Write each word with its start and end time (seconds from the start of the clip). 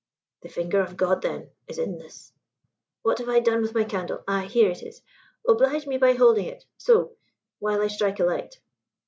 "The 0.41 0.49
finger 0.49 0.81
of 0.81 0.97
God, 0.97 1.21
then, 1.21 1.51
is 1.67 1.77
in 1.77 1.99
this. 1.99 2.33
What 3.03 3.19
have 3.19 3.29
I 3.29 3.39
done 3.39 3.61
with 3.61 3.75
my 3.75 3.83
candle? 3.83 4.23
Ah, 4.27 4.39
here 4.49 4.71
it 4.71 4.81
is. 4.81 5.03
Oblige 5.47 5.85
me 5.85 5.99
by 5.99 6.13
holding 6.13 6.45
it 6.47 6.65
so 6.75 7.15
while 7.59 7.83
I 7.83 7.87
strike 7.87 8.19
a 8.19 8.23
light." 8.25 8.59